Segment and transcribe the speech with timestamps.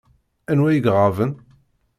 [0.51, 1.31] Anwa i iɣaben?